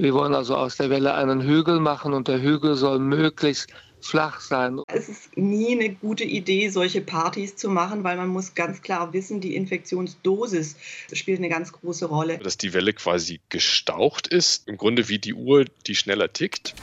[0.00, 3.68] Wir wollen also aus der Welle einen Hügel machen und der Hügel soll möglichst
[4.00, 4.80] flach sein.
[4.86, 9.12] Es ist nie eine gute Idee, solche Partys zu machen, weil man muss ganz klar
[9.12, 10.76] wissen, die Infektionsdosis
[11.12, 12.38] spielt eine ganz große Rolle.
[12.38, 16.74] Dass die Welle quasi gestaucht ist, im Grunde wie die Uhr, die schneller tickt.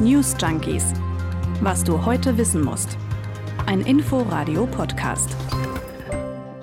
[0.00, 0.82] News Junkies.
[1.60, 2.98] Was du heute wissen musst.
[3.66, 5.36] Ein Info-Radio-Podcast.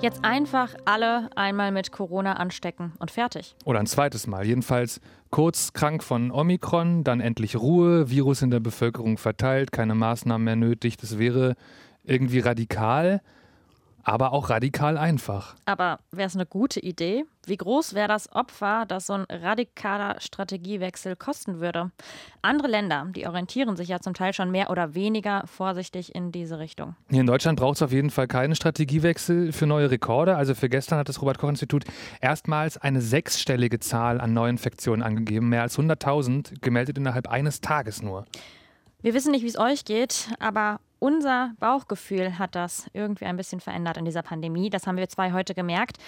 [0.02, 3.56] Jetzt einfach alle einmal mit Corona anstecken und fertig.
[3.64, 4.44] Oder ein zweites Mal.
[4.44, 5.00] Jedenfalls
[5.30, 10.56] kurz krank von Omikron, dann endlich Ruhe, Virus in der Bevölkerung verteilt, keine Maßnahmen mehr
[10.56, 10.98] nötig.
[10.98, 11.54] Das wäre
[12.04, 13.22] irgendwie radikal
[14.06, 15.56] aber auch radikal einfach.
[15.64, 17.24] Aber wäre es eine gute Idee?
[17.44, 21.90] Wie groß wäre das Opfer, das so ein radikaler Strategiewechsel kosten würde?
[22.40, 26.60] Andere Länder, die orientieren sich ja zum Teil schon mehr oder weniger vorsichtig in diese
[26.60, 26.94] Richtung.
[27.10, 30.36] Hier in Deutschland braucht es auf jeden Fall keinen Strategiewechsel für neue Rekorde.
[30.36, 31.84] Also für gestern hat das Robert-Koch-Institut
[32.20, 35.48] erstmals eine sechsstellige Zahl an Neuinfektionen angegeben.
[35.48, 38.24] Mehr als 100.000 gemeldet innerhalb eines Tages nur.
[39.02, 43.60] Wir wissen nicht, wie es euch geht, aber unser Bauchgefühl hat das irgendwie ein bisschen
[43.60, 44.70] verändert in dieser Pandemie.
[44.70, 45.98] Das haben wir zwei heute gemerkt.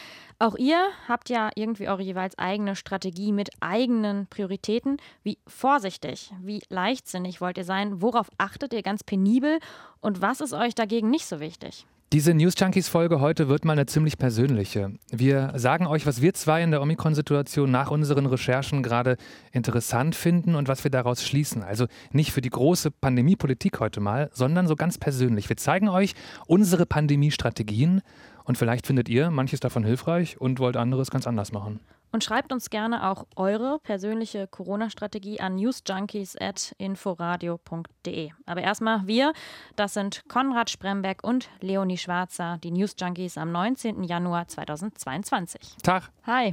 [0.41, 4.97] Auch ihr habt ja irgendwie eure jeweils eigene Strategie mit eigenen Prioritäten.
[5.23, 8.03] Wie vorsichtig, wie leichtsinnig wollt ihr sein?
[8.03, 9.61] Worauf achtet ihr ganz penibel?
[10.01, 11.87] Und was ist euch dagegen nicht so wichtig?
[12.15, 14.93] Diese News Junkies Folge heute wird mal eine ziemlich persönliche.
[15.11, 19.19] Wir sagen euch, was wir zwei in der Omikron-Situation nach unseren Recherchen gerade
[19.53, 21.63] interessant finden und was wir daraus schließen.
[21.63, 25.51] Also nicht für die große Pandemiepolitik heute mal, sondern so ganz persönlich.
[25.51, 26.15] Wir zeigen euch
[26.47, 28.01] unsere Pandemie-Strategien
[28.45, 31.79] und vielleicht findet ihr manches davon hilfreich und wollt anderes ganz anders machen.
[32.11, 38.31] Und schreibt uns gerne auch eure persönliche Corona-Strategie an newsjunkies.inforadio.de.
[38.47, 39.35] Aber erstmal wir,
[39.77, 44.05] das sind Konrad Sprembeck und Leonie Schwarzer, die News Junkies am 19.
[44.05, 45.77] Januar 2022.
[45.83, 46.11] Tag.
[46.25, 46.51] Hi.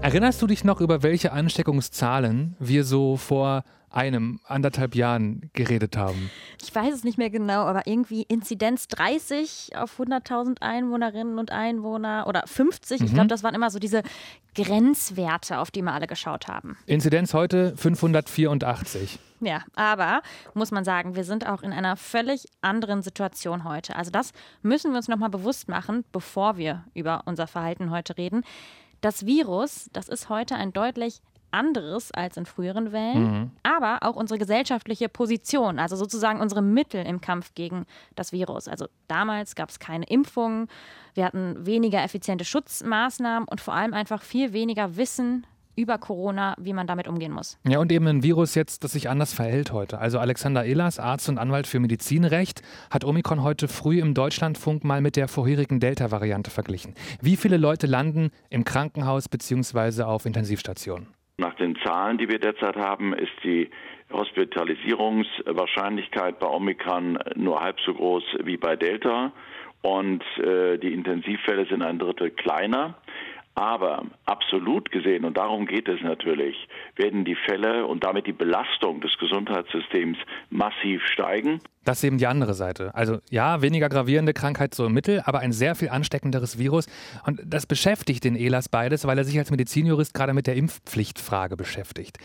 [0.00, 6.30] Erinnerst du dich noch, über welche Ansteckungszahlen wir so vor einem, anderthalb Jahren geredet haben.
[6.62, 12.26] Ich weiß es nicht mehr genau, aber irgendwie Inzidenz 30 auf 100.000 Einwohnerinnen und Einwohner
[12.26, 13.00] oder 50.
[13.00, 13.06] Mhm.
[13.06, 14.02] Ich glaube, das waren immer so diese
[14.54, 16.76] Grenzwerte, auf die wir alle geschaut haben.
[16.86, 19.18] Inzidenz heute 584.
[19.40, 20.22] Ja, aber
[20.54, 23.96] muss man sagen, wir sind auch in einer völlig anderen Situation heute.
[23.96, 28.44] Also das müssen wir uns nochmal bewusst machen, bevor wir über unser Verhalten heute reden.
[29.00, 31.22] Das Virus, das ist heute ein deutlich
[31.52, 33.50] anderes als in früheren Wellen, mhm.
[33.62, 38.68] aber auch unsere gesellschaftliche Position, also sozusagen unsere Mittel im Kampf gegen das Virus.
[38.68, 40.68] Also damals gab es keine Impfungen,
[41.14, 45.46] wir hatten weniger effiziente Schutzmaßnahmen und vor allem einfach viel weniger Wissen
[45.76, 47.58] über Corona, wie man damit umgehen muss.
[47.66, 49.98] Ja, und eben ein Virus jetzt, das sich anders verhält heute.
[49.98, 55.00] Also Alexander Ehlers, Arzt und Anwalt für Medizinrecht, hat Omikron heute früh im Deutschlandfunk mal
[55.00, 56.94] mit der vorherigen Delta-Variante verglichen.
[57.20, 60.02] Wie viele Leute landen im Krankenhaus bzw.
[60.02, 61.08] auf Intensivstationen?
[61.42, 63.68] Nach den Zahlen, die wir derzeit haben, ist die
[64.12, 69.32] Hospitalisierungswahrscheinlichkeit bei Omikron nur halb so groß wie bei Delta
[69.80, 72.94] und äh, die Intensivfälle sind ein Drittel kleiner.
[73.54, 76.56] Aber absolut gesehen, und darum geht es natürlich,
[76.96, 80.16] werden die Fälle und damit die Belastung des Gesundheitssystems
[80.48, 81.60] massiv steigen.
[81.84, 82.94] Das ist eben die andere Seite.
[82.94, 86.86] Also ja, weniger gravierende Krankheit so im Mittel, aber ein sehr viel ansteckenderes Virus.
[87.26, 91.56] Und das beschäftigt den Elas beides, weil er sich als Medizinjurist gerade mit der Impfpflichtfrage
[91.56, 92.18] beschäftigt.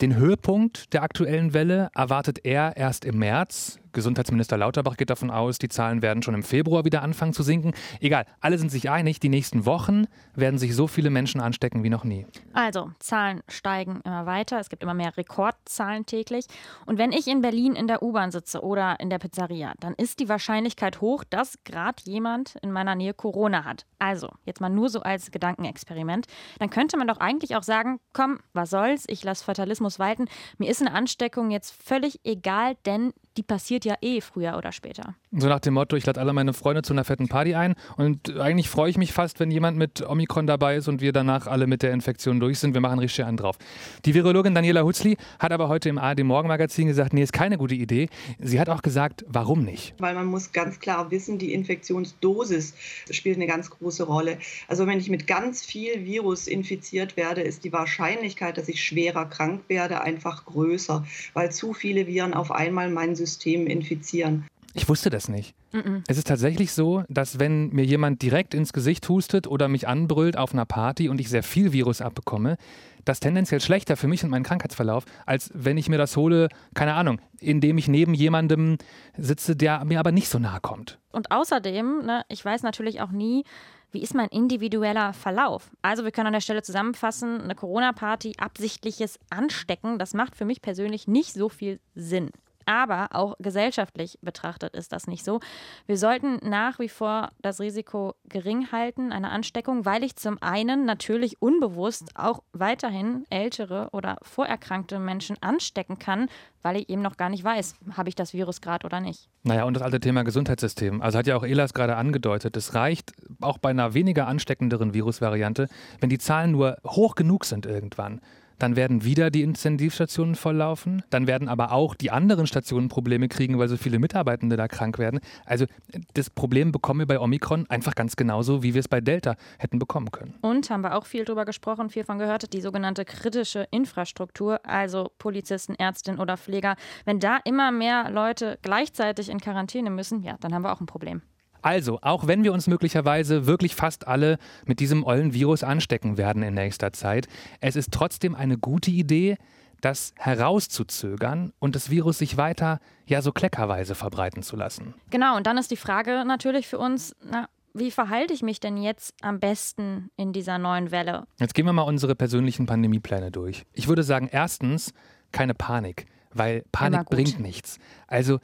[0.00, 3.80] Den Höhepunkt der aktuellen Welle erwartet er erst im März.
[3.92, 7.72] Gesundheitsminister Lauterbach geht davon aus, die Zahlen werden schon im Februar wieder anfangen zu sinken.
[8.00, 11.90] Egal, alle sind sich einig, die nächsten Wochen werden sich so viele Menschen anstecken wie
[11.90, 12.26] noch nie.
[12.52, 14.60] Also, Zahlen steigen immer weiter.
[14.60, 16.46] Es gibt immer mehr Rekordzahlen täglich.
[16.86, 20.20] Und wenn ich in Berlin in der U-Bahn sitze oder in der Pizzeria, dann ist
[20.20, 23.86] die Wahrscheinlichkeit hoch, dass gerade jemand in meiner Nähe Corona hat.
[23.98, 26.26] Also, jetzt mal nur so als Gedankenexperiment.
[26.58, 30.28] Dann könnte man doch eigentlich auch sagen, komm, was soll's, ich lasse Fatalismus walten.
[30.58, 35.14] Mir ist eine Ansteckung jetzt völlig egal, denn die passiert ja eh früher oder später.
[35.30, 38.36] So nach dem Motto, ich lade alle meine Freunde zu einer fetten Party ein und
[38.36, 41.68] eigentlich freue ich mich fast, wenn jemand mit Omikron dabei ist und wir danach alle
[41.68, 42.74] mit der Infektion durch sind.
[42.74, 43.56] Wir machen richtig einen drauf.
[44.04, 47.76] Die Virologin Daniela Hutzli hat aber heute im ARD Morgenmagazin gesagt, nee, ist keine gute
[47.76, 48.08] Idee.
[48.40, 49.94] Sie hat auch gesagt, warum nicht?
[49.98, 52.74] Weil man muss ganz klar wissen, die Infektionsdosis
[53.10, 54.38] spielt eine ganz große Rolle.
[54.66, 59.26] Also wenn ich mit ganz viel Virus infiziert werde, ist die Wahrscheinlichkeit, dass ich schwerer
[59.26, 64.44] krank werde, einfach größer, weil zu viele Viren auf einmal mein System System infizieren.
[64.74, 65.54] Ich wusste das nicht.
[65.72, 66.02] Mm -mm.
[66.08, 70.36] Es ist tatsächlich so, dass wenn mir jemand direkt ins Gesicht hustet oder mich anbrüllt
[70.36, 72.56] auf einer Party und ich sehr viel Virus abbekomme,
[73.04, 76.94] das tendenziell schlechter für mich und meinen Krankheitsverlauf, als wenn ich mir das hole, keine
[76.94, 78.76] Ahnung, indem ich neben jemandem
[79.16, 80.98] sitze, der mir aber nicht so nahe kommt.
[81.10, 83.44] Und außerdem, ne, ich weiß natürlich auch nie,
[83.90, 85.70] wie ist mein individueller Verlauf?
[85.80, 90.60] Also wir können an der Stelle zusammenfassen, eine Corona-Party, absichtliches Anstecken, das macht für mich
[90.60, 92.30] persönlich nicht so viel Sinn.
[92.68, 95.40] Aber auch gesellschaftlich betrachtet ist das nicht so.
[95.86, 100.84] Wir sollten nach wie vor das Risiko gering halten, eine Ansteckung, weil ich zum einen
[100.84, 106.28] natürlich unbewusst auch weiterhin ältere oder vorerkrankte Menschen anstecken kann,
[106.60, 109.30] weil ich eben noch gar nicht weiß, habe ich das Virus gerade oder nicht.
[109.44, 111.00] Naja, und das alte Thema Gesundheitssystem.
[111.00, 115.68] Also hat ja auch Elas gerade angedeutet, es reicht auch bei einer weniger ansteckenderen Virusvariante,
[116.00, 118.20] wenn die Zahlen nur hoch genug sind irgendwann
[118.58, 123.58] dann werden wieder die Intensivstationen volllaufen, dann werden aber auch die anderen Stationen Probleme kriegen,
[123.58, 125.20] weil so viele Mitarbeitende da krank werden.
[125.44, 125.66] Also
[126.14, 129.78] das Problem bekommen wir bei Omikron einfach ganz genauso, wie wir es bei Delta hätten
[129.78, 130.34] bekommen können.
[130.40, 135.10] Und haben wir auch viel drüber gesprochen, viel von gehört, die sogenannte kritische Infrastruktur, also
[135.18, 136.76] Polizisten, Ärztinnen oder Pfleger.
[137.04, 140.86] Wenn da immer mehr Leute gleichzeitig in Quarantäne müssen, ja, dann haben wir auch ein
[140.86, 141.22] Problem.
[141.68, 146.42] Also, auch wenn wir uns möglicherweise wirklich fast alle mit diesem ollen Virus anstecken werden
[146.42, 147.28] in nächster Zeit,
[147.60, 149.36] es ist trotzdem eine gute Idee,
[149.82, 154.94] das herauszuzögern und das Virus sich weiter ja so kleckerweise verbreiten zu lassen.
[155.10, 158.78] Genau, und dann ist die Frage natürlich für uns, na, wie verhalte ich mich denn
[158.78, 161.26] jetzt am besten in dieser neuen Welle?
[161.38, 163.66] Jetzt gehen wir mal unsere persönlichen Pandemiepläne durch.
[163.74, 164.94] Ich würde sagen, erstens,
[165.32, 166.06] keine Panik
[166.38, 167.78] weil Panik bringt nichts.
[168.06, 168.38] Also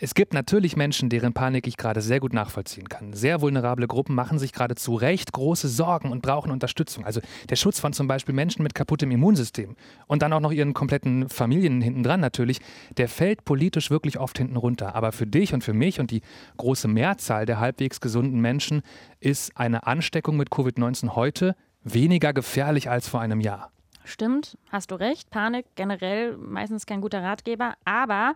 [0.00, 3.12] es gibt natürlich Menschen, deren Panik ich gerade sehr gut nachvollziehen kann.
[3.12, 7.04] Sehr vulnerable Gruppen machen sich gerade zu Recht große Sorgen und brauchen Unterstützung.
[7.04, 10.74] Also der Schutz von zum Beispiel Menschen mit kaputtem Immunsystem und dann auch noch ihren
[10.74, 12.60] kompletten Familien hinten dran natürlich,
[12.96, 14.94] der fällt politisch wirklich oft hinten runter.
[14.94, 16.22] Aber für dich und für mich und die
[16.56, 18.82] große Mehrzahl der halbwegs gesunden Menschen
[19.20, 23.70] ist eine Ansteckung mit Covid-19 heute weniger gefährlich als vor einem Jahr.
[24.08, 25.30] Stimmt, hast du recht.
[25.30, 28.34] Panik generell meistens kein guter Ratgeber, aber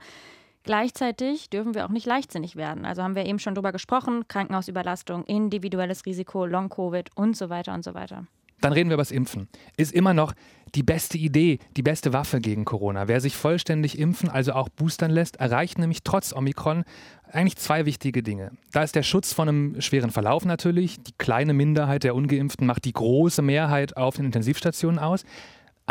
[0.64, 2.84] Gleichzeitig dürfen wir auch nicht leichtsinnig werden.
[2.84, 7.82] Also haben wir eben schon drüber gesprochen: Krankenhausüberlastung, individuelles Risiko, Long-Covid und so weiter und
[7.82, 8.26] so weiter.
[8.60, 9.48] Dann reden wir über das Impfen.
[9.76, 10.34] Ist immer noch
[10.76, 13.08] die beste Idee, die beste Waffe gegen Corona.
[13.08, 16.84] Wer sich vollständig impfen, also auch boostern lässt, erreicht nämlich trotz Omikron
[17.30, 18.52] eigentlich zwei wichtige Dinge.
[18.70, 21.02] Da ist der Schutz vor einem schweren Verlauf natürlich.
[21.02, 25.24] Die kleine Minderheit der Ungeimpften macht die große Mehrheit auf den Intensivstationen aus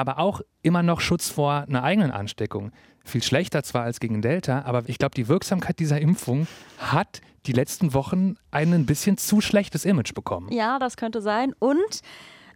[0.01, 2.71] aber auch immer noch Schutz vor einer eigenen Ansteckung.
[3.03, 7.53] Viel schlechter zwar als gegen Delta, aber ich glaube, die Wirksamkeit dieser Impfung hat die
[7.53, 10.51] letzten Wochen ein bisschen zu schlechtes Image bekommen.
[10.51, 11.53] Ja, das könnte sein.
[11.57, 12.01] Und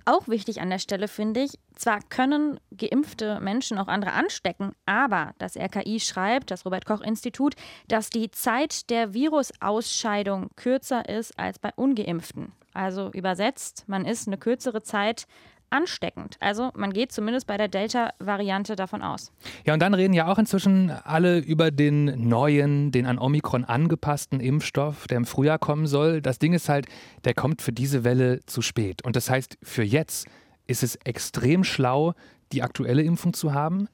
[0.05, 5.33] auch wichtig an der Stelle finde ich, zwar können geimpfte Menschen auch andere anstecken, aber
[5.39, 7.55] das RKI schreibt, das Robert Koch Institut,
[7.87, 12.51] dass die Zeit der Virusausscheidung kürzer ist als bei ungeimpften.
[12.75, 15.25] Also übersetzt, man ist eine kürzere Zeit
[15.69, 16.37] ansteckend.
[16.39, 19.31] Also man geht zumindest bei der Delta-Variante davon aus.
[19.65, 24.39] Ja, und dann reden ja auch inzwischen alle über den neuen, den an Omikron angepassten
[24.39, 26.21] Impfstoff, der im Frühjahr kommen soll.
[26.21, 26.87] Das Ding ist halt,
[27.23, 29.03] der kommt für diese Welle zu spät.
[29.03, 30.27] Und das heißt, für jetzt
[30.67, 32.13] ist es extrem schlau,
[32.51, 33.87] die aktuelle Impfung zu haben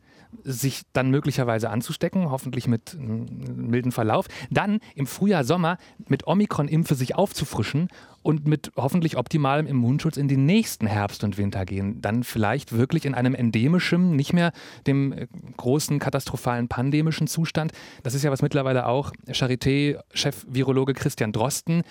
[0.44, 7.16] sich dann möglicherweise anzustecken, hoffentlich mit milden Verlauf, dann im Frühjahr, Sommer mit Omikron-Impfe sich
[7.16, 7.90] aufzufrischen
[8.24, 12.02] und mit hoffentlich optimalem Immunschutz in den nächsten Herbst und Winter gehen.
[12.02, 14.52] Dann vielleicht wirklich in einem endemischen, nicht mehr
[14.86, 17.72] dem äh, großen katastrophalen pandemischen Zustand.
[18.04, 21.84] Das ist ja was mittlerweile auch Charité-Chef-Virologe Christian Drosten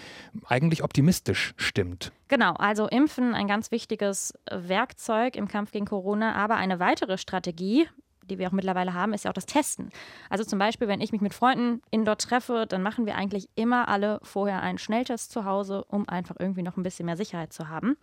[0.46, 2.12] eigentlich optimistisch stimmt.
[2.28, 7.88] Genau, also Impfen ein ganz wichtiges Werkzeug im Kampf gegen Corona, aber eine weitere Strategie,
[8.30, 9.90] die wir auch mittlerweile haben, ist ja auch das Testen.
[10.28, 13.88] Also zum Beispiel, wenn ich mich mit Freunden indoor treffe, dann machen wir eigentlich immer
[13.88, 17.68] alle vorher einen Schnelltest zu Hause, um einfach irgendwie noch ein bisschen mehr Sicherheit zu
[17.68, 17.96] haben.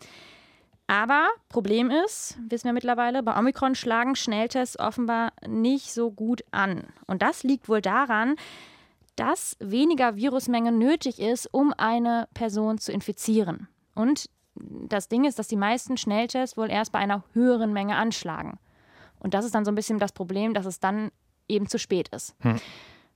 [0.88, 6.84] Aber Problem ist, wissen wir mittlerweile, bei Omikron schlagen Schnelltests offenbar nicht so gut an.
[7.07, 8.36] Und das liegt wohl daran,
[9.17, 13.67] dass weniger Virusmenge nötig ist, um eine Person zu infizieren.
[13.96, 18.57] Und das Ding ist, dass die meisten Schnelltests wohl erst bei einer höheren Menge anschlagen.
[19.19, 21.12] Und das ist dann so ein bisschen das Problem, dass es dann
[21.47, 22.36] eben zu spät ist.
[22.41, 22.59] Hm.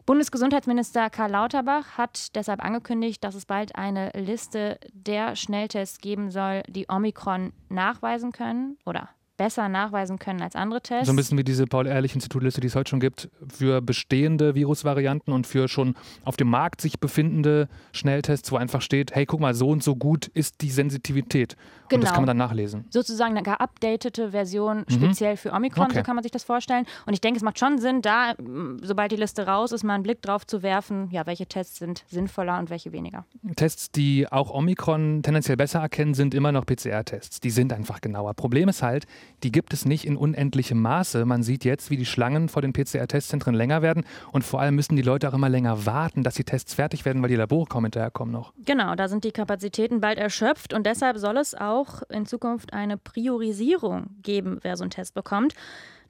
[0.06, 6.64] Bundesgesundheitsminister Karl Lauterbach hat deshalb angekündigt, dass es bald eine Liste der Schnelltests geben soll,
[6.68, 9.10] die Omikron nachweisen können oder
[9.42, 11.08] besser nachweisen können als andere Tests.
[11.08, 15.48] So ein bisschen wie diese Paul-Ehrlich-Institut-Liste, die es heute schon gibt, für bestehende Virusvarianten und
[15.48, 15.96] für schon
[16.26, 19.96] auf dem Markt sich befindende Schnelltests, wo einfach steht, hey, guck mal, so und so
[19.96, 21.56] gut ist die Sensitivität.
[21.90, 22.02] Genau.
[22.02, 22.86] Und das kann man dann nachlesen.
[22.92, 24.94] Sozusagen eine geupdatete Version mhm.
[24.94, 25.96] speziell für Omikron, okay.
[25.96, 26.86] so kann man sich das vorstellen.
[27.08, 28.36] Und ich denke, es macht schon Sinn, da,
[28.84, 32.06] sobald die Liste raus ist, mal einen Blick drauf zu werfen, ja, welche Tests sind
[32.08, 33.26] sinnvoller und welche weniger.
[33.56, 37.40] Tests, die auch Omikron tendenziell besser erkennen, sind immer noch PCR-Tests.
[37.40, 38.36] Die sind einfach genauer.
[38.36, 39.08] Problem ist halt,
[39.44, 41.26] die gibt es nicht in unendlichem Maße.
[41.26, 44.96] Man sieht jetzt, wie die Schlangen vor den PCR-Testzentren länger werden und vor allem müssen
[44.96, 47.86] die Leute auch immer länger warten, dass die Tests fertig werden, weil die Labore kaum
[47.86, 48.54] hinterherkommen noch.
[48.66, 52.98] Genau, da sind die Kapazitäten bald erschöpft und deshalb soll es auch in Zukunft eine
[52.98, 55.54] Priorisierung geben, wer so einen Test bekommt.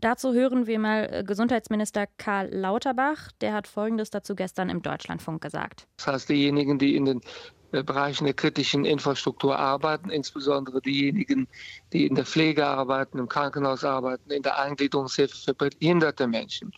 [0.02, 3.32] Dazu hören wir mal äh, Gesundheitsminister Karl Lauterbach.
[3.40, 5.88] Der hat Folgendes dazu gestern im Deutschlandfunk gesagt.
[5.98, 7.22] Das heißt, diejenigen, die in den
[7.72, 11.48] Bereichen der kritischen Infrastruktur arbeiten, insbesondere diejenigen,
[11.94, 16.72] die in der Pflege arbeiten, im Krankenhaus arbeiten, in der Eingliederungshilfe für behinderte Menschen.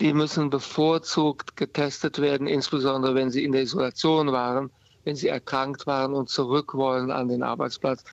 [0.00, 4.70] Die müssen bevorzugt getestet werden, insbesondere wenn sie in der Isolation waren,
[5.04, 8.04] wenn sie erkrankt waren und zurück wollen an den Arbeitsplatz.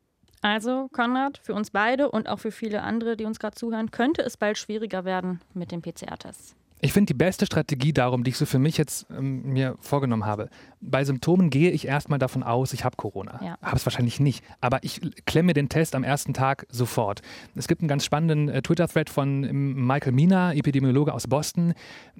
[0.41, 4.22] Also, Konrad, für uns beide und auch für viele andere, die uns gerade zuhören, könnte
[4.22, 6.55] es bald schwieriger werden mit den PCR-Tests.
[6.79, 10.25] Ich finde die beste Strategie darum, die ich so für mich jetzt ähm, mir vorgenommen
[10.25, 10.50] habe.
[10.79, 13.39] Bei Symptomen gehe ich erstmal davon aus, ich habe Corona.
[13.43, 13.57] Ja.
[13.62, 14.43] Habe es wahrscheinlich nicht.
[14.62, 17.22] Aber ich klemme den Test am ersten Tag sofort.
[17.55, 21.74] Es gibt einen ganz spannenden äh, Twitter-Thread von ähm, Michael Mina, Epidemiologe aus Boston,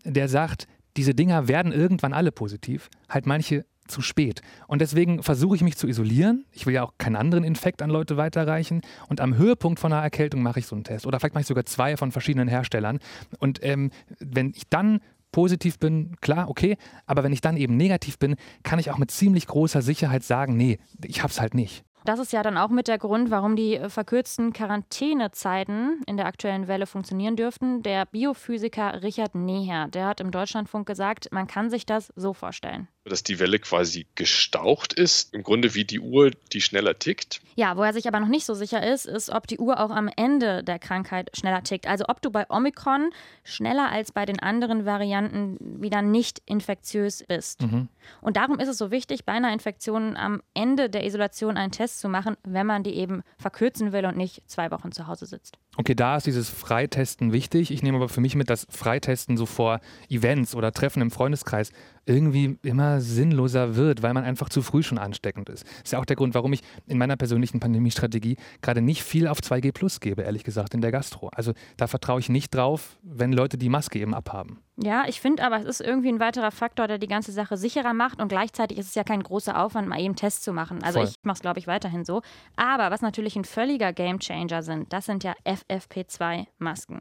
[0.04, 2.90] der sagt, diese Dinger werden irgendwann alle positiv.
[3.08, 4.42] Halt manche zu spät.
[4.68, 6.46] Und deswegen versuche ich mich zu isolieren.
[6.52, 8.82] Ich will ja auch keinen anderen Infekt an Leute weiterreichen.
[9.10, 11.06] Und am Höhepunkt von einer Erkältung mache ich so einen Test.
[11.06, 13.00] Oder vielleicht mache ich sogar zwei von verschiedenen Herstellern.
[13.40, 15.00] Und ähm, wenn ich dann
[15.32, 16.78] positiv bin, klar, okay.
[17.06, 20.58] Aber wenn ich dann eben negativ bin, kann ich auch mit ziemlich großer Sicherheit sagen,
[20.58, 21.84] nee, ich habe es halt nicht.
[22.08, 26.26] Das ist ja dann auch mit der Grund, warum die äh, verkürzten Quarantänezeiten in der
[26.26, 27.84] aktuellen Welle funktionieren dürften.
[27.84, 32.88] Der Biophysiker Richard Neher, der hat im Deutschlandfunk gesagt, man kann sich das so vorstellen
[33.10, 37.42] dass die Welle quasi gestaucht ist, im Grunde wie die Uhr, die schneller tickt.
[37.56, 39.90] Ja, wo er sich aber noch nicht so sicher ist, ist, ob die Uhr auch
[39.90, 41.88] am Ende der Krankheit schneller tickt.
[41.88, 43.10] Also ob du bei Omikron
[43.44, 47.62] schneller als bei den anderen Varianten wieder nicht infektiös bist.
[47.62, 47.90] Mhm.
[48.22, 52.00] Und darum ist es so wichtig, bei einer Infektion am Ende der Isolation einen Test
[52.00, 55.58] zu machen, wenn man die eben verkürzen will und nicht zwei Wochen zu Hause sitzt.
[55.80, 57.70] Okay, da ist dieses Freitesten wichtig.
[57.70, 59.80] Ich nehme aber für mich mit, dass Freitesten so vor
[60.10, 61.72] Events oder Treffen im Freundeskreis
[62.08, 65.66] irgendwie immer sinnloser wird, weil man einfach zu früh schon ansteckend ist.
[65.66, 69.28] Das ist ja auch der Grund, warum ich in meiner persönlichen Pandemiestrategie gerade nicht viel
[69.28, 71.30] auf 2G Plus gebe, ehrlich gesagt, in der Gastro.
[71.30, 74.60] Also da vertraue ich nicht drauf, wenn Leute die Maske eben abhaben.
[74.80, 77.94] Ja, ich finde aber, es ist irgendwie ein weiterer Faktor, der die ganze Sache sicherer
[77.94, 80.84] macht und gleichzeitig ist es ja kein großer Aufwand, mal eben Tests zu machen.
[80.84, 81.08] Also Voll.
[81.08, 82.22] ich mache es, glaube ich, weiterhin so.
[82.56, 87.00] Aber was natürlich ein völliger Gamechanger sind, das sind ja FFP2-Masken.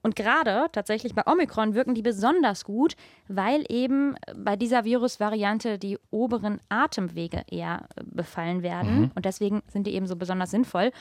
[0.00, 2.94] Und gerade tatsächlich bei Omikron wirken die besonders gut,
[3.26, 9.00] weil eben bei dieser Virusvariante die oberen Atemwege eher befallen werden.
[9.00, 9.10] Mhm.
[9.14, 10.92] Und deswegen sind die eben so besonders sinnvoll.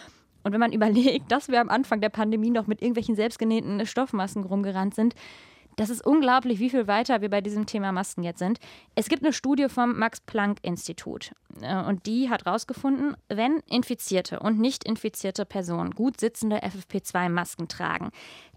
[0.44, 4.44] Und wenn man überlegt, dass wir am Anfang der Pandemie noch mit irgendwelchen selbstgenähten Stoffmasken
[4.44, 5.16] rumgerannt sind,
[5.78, 8.60] das ist unglaublich, wie viel weiter wir bei diesem Thema Masken jetzt sind.
[8.96, 11.32] Es gibt eine Studie vom Max-Planck-Institut
[11.62, 18.10] äh, und die hat herausgefunden, wenn infizierte und nicht infizierte Personen gut sitzende FFP2-Masken tragen,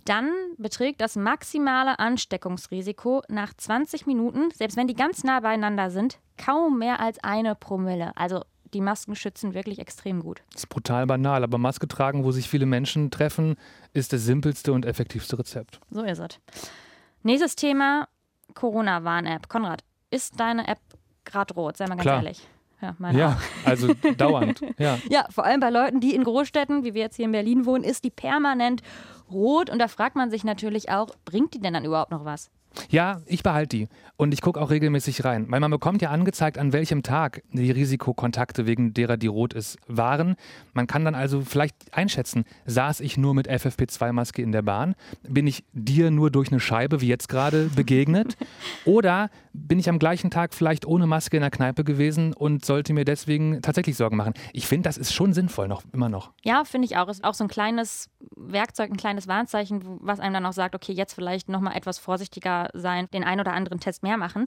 [0.06, 6.18] dann beträgt das maximale Ansteckungsrisiko nach 20 Minuten, selbst wenn die ganz nah beieinander sind,
[6.38, 8.16] kaum mehr als eine Promille.
[8.16, 10.42] Also die Masken schützen wirklich extrem gut.
[10.52, 13.56] Das ist brutal banal, aber Maske tragen, wo sich viele Menschen treffen,
[13.92, 15.80] ist das simpelste und effektivste Rezept.
[15.90, 16.38] So ist es.
[17.22, 18.08] Nächstes Thema:
[18.54, 19.48] Corona-Warn-App.
[19.48, 20.80] Konrad, ist deine App
[21.24, 21.76] gerade rot?
[21.76, 22.16] Sei mal ganz Klar.
[22.16, 22.46] ehrlich.
[22.80, 24.60] Ja, ja also dauernd.
[24.78, 24.98] Ja.
[25.08, 27.84] ja, vor allem bei Leuten, die in Großstädten, wie wir jetzt hier in Berlin wohnen,
[27.84, 28.82] ist die permanent
[29.30, 29.68] rot.
[29.68, 32.50] Und da fragt man sich natürlich auch, bringt die denn dann überhaupt noch was?
[32.88, 33.88] Ja, ich behalte die.
[34.16, 35.46] Und ich gucke auch regelmäßig rein.
[35.48, 39.78] Weil man bekommt ja angezeigt, an welchem Tag die Risikokontakte, wegen derer die rot ist,
[39.86, 40.36] waren.
[40.74, 44.94] Man kann dann also vielleicht einschätzen, saß ich nur mit FFP2-Maske in der Bahn?
[45.22, 48.36] Bin ich dir nur durch eine Scheibe, wie jetzt gerade, begegnet?
[48.84, 52.92] Oder bin ich am gleichen Tag vielleicht ohne Maske in der Kneipe gewesen und sollte
[52.92, 54.34] mir deswegen tatsächlich Sorgen machen?
[54.52, 56.30] Ich finde, das ist schon sinnvoll, noch immer noch.
[56.44, 57.08] Ja, finde ich auch.
[57.08, 60.92] Ist auch so ein kleines Werkzeug, ein kleines Warnzeichen, was einem dann auch sagt, okay,
[60.92, 64.47] jetzt vielleicht nochmal etwas vorsichtiger sein, den einen oder anderen Test mehr machen.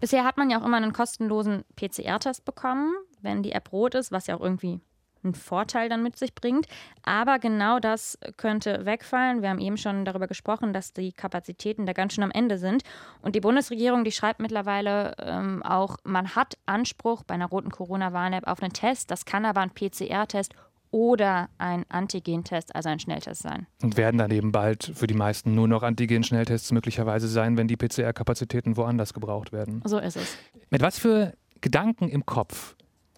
[0.00, 2.92] Bisher hat man ja auch immer einen kostenlosen PCR-Test bekommen,
[3.22, 4.80] wenn die App rot ist, was ja auch irgendwie
[5.24, 6.66] einen Vorteil dann mit sich bringt.
[7.02, 9.42] Aber genau das könnte wegfallen.
[9.42, 12.82] Wir haben eben schon darüber gesprochen, dass die Kapazitäten da ganz schön am Ende sind.
[13.22, 18.46] Und die Bundesregierung, die schreibt mittlerweile ähm, auch, man hat Anspruch bei einer roten Corona-Warn-App
[18.46, 19.10] auf einen Test.
[19.10, 20.54] Das kann aber ein PCR-Test
[20.94, 23.66] oder ein Antigentest, also ein Schnelltest sein.
[23.82, 27.76] Und werden dann eben bald für die meisten nur noch Antigen-Schnelltests möglicherweise sein, wenn die
[27.76, 29.82] PCR-Kapazitäten woanders gebraucht werden.
[29.84, 30.38] So ist es.
[30.70, 32.76] Mit was für Gedanken im Kopf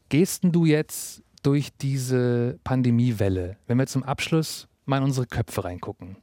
[0.08, 6.16] gehst du jetzt durch diese Pandemiewelle, wenn wir zum Abschluss mal in unsere Köpfe reingucken?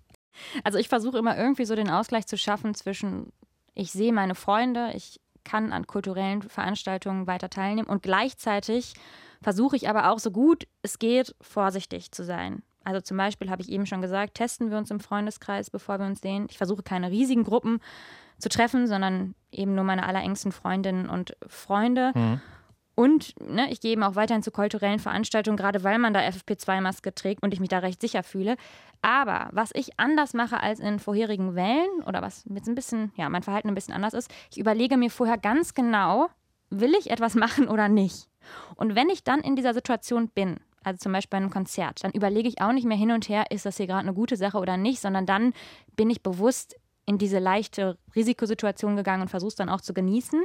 [0.64, 3.32] Also ich versuche immer irgendwie so den Ausgleich zu schaffen zwischen,
[3.76, 8.96] ich sehe meine Freunde, ich kann an kulturellen Veranstaltungen weiter teilnehmen und gleichzeitig
[9.44, 12.64] versuche ich aber auch so gut es geht, vorsichtig zu sein.
[12.84, 16.06] Also zum Beispiel habe ich eben schon gesagt, testen wir uns im Freundeskreis, bevor wir
[16.06, 16.48] uns sehen.
[16.50, 17.80] Ich versuche keine riesigen Gruppen
[18.40, 22.12] zu treffen, sondern eben nur meine allerengsten Freundinnen und Freunde.
[22.14, 22.42] Mhm.
[22.96, 27.16] Und ne, ich gehe eben auch weiterhin zu kulturellen Veranstaltungen, gerade weil man da FFP2-Maske
[27.16, 28.56] trägt und ich mich da recht sicher fühle.
[29.02, 33.30] Aber was ich anders mache als in vorherigen Wellen oder was jetzt ein bisschen, ja,
[33.30, 36.28] mein Verhalten ein bisschen anders ist, ich überlege mir vorher ganz genau,
[36.70, 38.28] will ich etwas machen oder nicht?
[38.76, 42.12] Und wenn ich dann in dieser Situation bin, also zum Beispiel bei einem Konzert, dann
[42.12, 44.58] überlege ich auch nicht mehr hin und her, ist das hier gerade eine gute Sache
[44.58, 45.54] oder nicht, sondern dann
[45.96, 50.44] bin ich bewusst in diese leichte Risikosituation gegangen und versuche es dann auch zu genießen.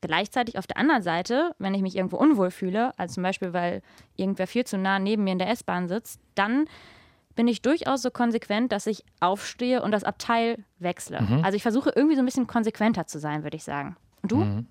[0.00, 3.82] Gleichzeitig auf der anderen Seite, wenn ich mich irgendwo unwohl fühle, also zum Beispiel, weil
[4.14, 6.66] irgendwer viel zu nah neben mir in der S-Bahn sitzt, dann
[7.34, 11.20] bin ich durchaus so konsequent, dass ich aufstehe und das Abteil wechsle.
[11.20, 11.44] Mhm.
[11.44, 13.96] Also ich versuche irgendwie so ein bisschen konsequenter zu sein, würde ich sagen.
[14.22, 14.36] Und du?
[14.38, 14.66] Mhm.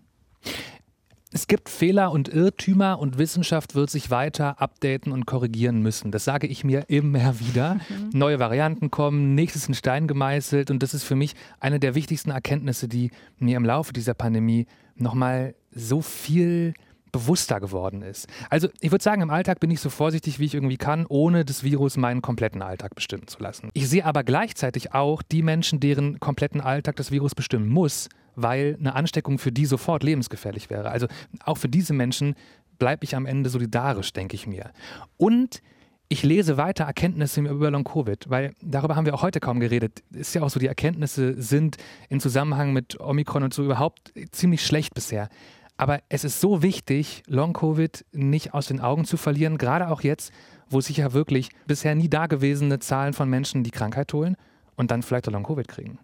[1.35, 6.09] Es gibt Fehler und Irrtümer und Wissenschaft wird sich weiter updaten und korrigieren müssen.
[6.11, 7.73] Das sage ich mir immer wieder.
[7.73, 8.11] Mhm.
[8.13, 12.31] Neue Varianten kommen, nächstes in Stein gemeißelt und das ist für mich eine der wichtigsten
[12.31, 14.65] Erkenntnisse, die mir im Laufe dieser Pandemie
[14.95, 16.73] nochmal so viel
[17.11, 18.27] bewusster geworden ist.
[18.49, 21.43] Also ich würde sagen, im Alltag bin ich so vorsichtig, wie ich irgendwie kann, ohne
[21.43, 23.71] das Virus meinen kompletten Alltag bestimmen zu lassen.
[23.73, 28.77] Ich sehe aber gleichzeitig auch die Menschen, deren kompletten Alltag das Virus bestimmen muss, weil
[28.79, 30.89] eine Ansteckung für die sofort lebensgefährlich wäre.
[30.89, 31.07] Also
[31.43, 32.35] auch für diese Menschen
[32.77, 34.71] bleibe ich am Ende solidarisch, denke ich mir.
[35.17, 35.61] Und
[36.07, 40.03] ich lese weiter Erkenntnisse über Long-Covid, weil darüber haben wir auch heute kaum geredet.
[40.11, 41.77] Ist ja auch so, die Erkenntnisse sind
[42.09, 45.29] im Zusammenhang mit Omikron und so überhaupt ziemlich schlecht bisher.
[45.77, 50.31] Aber es ist so wichtig, Long-Covid nicht aus den Augen zu verlieren, gerade auch jetzt,
[50.69, 54.37] wo sich ja wirklich bisher nie dagewesene Zahlen von Menschen die Krankheit holen
[54.75, 55.99] und dann vielleicht auch Long-Covid kriegen.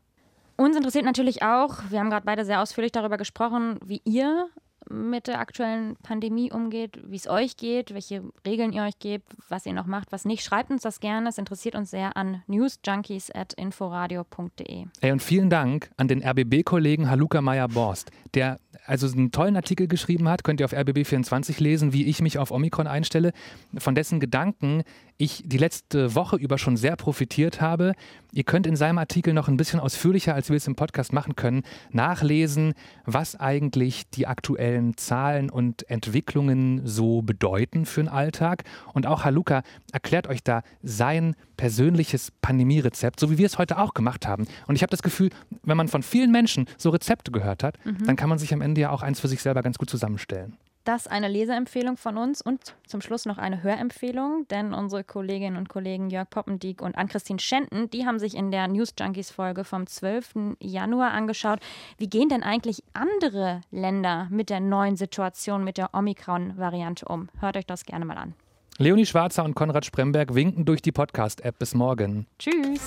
[0.61, 4.47] Uns interessiert natürlich auch, wir haben gerade beide sehr ausführlich darüber gesprochen, wie ihr
[4.91, 9.65] mit der aktuellen Pandemie umgeht, wie es euch geht, welche Regeln ihr euch gebt, was
[9.65, 10.43] ihr noch macht, was nicht.
[10.43, 11.29] Schreibt uns das gerne.
[11.29, 14.85] Es interessiert uns sehr an newsjunkies.inforadio.de.
[15.01, 20.27] Hey, und vielen Dank an den RBB-Kollegen Haluka Meyer-Borst, der also einen tollen Artikel geschrieben
[20.27, 23.31] hat, könnt ihr auf RBB24 lesen, wie ich mich auf Omikron einstelle,
[23.77, 24.83] von dessen Gedanken
[25.17, 27.93] ich die letzte Woche über schon sehr profitiert habe.
[28.31, 31.35] Ihr könnt in seinem Artikel noch ein bisschen ausführlicher, als wir es im Podcast machen
[31.35, 32.73] können, nachlesen,
[33.05, 38.63] was eigentlich die aktuellen Zahlen und Entwicklungen so bedeuten für den Alltag.
[38.93, 43.93] Und auch Haluka erklärt euch da sein persönliches Pandemie-Rezept, so wie wir es heute auch
[43.93, 44.47] gemacht haben.
[44.67, 45.29] Und ich habe das Gefühl,
[45.63, 48.05] wenn man von vielen Menschen so Rezepte gehört hat, mhm.
[48.05, 50.57] dann kann man sich am Ende ja auch eins für sich selber ganz gut zusammenstellen.
[50.83, 55.69] Das eine Leseempfehlung von uns und zum Schluss noch eine Hörempfehlung, denn unsere Kolleginnen und
[55.69, 59.85] Kollegen Jörg Poppendieck und Ann-Christine Schenten, die haben sich in der News Junkies Folge vom
[59.85, 60.55] 12.
[60.59, 61.59] Januar angeschaut,
[61.99, 67.29] wie gehen denn eigentlich andere Länder mit der neuen Situation mit der Omikron-Variante um.
[67.39, 68.33] Hört euch das gerne mal an.
[68.79, 71.59] Leonie Schwarzer und Konrad Spremberg winken durch die Podcast-App.
[71.59, 72.25] Bis morgen.
[72.39, 72.81] Tschüss.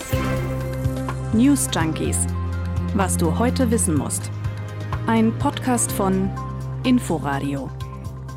[1.32, 2.26] News Junkies.
[2.94, 4.32] Was du heute wissen musst.
[5.06, 6.30] Ein Podcast von
[6.84, 7.70] Inforadio.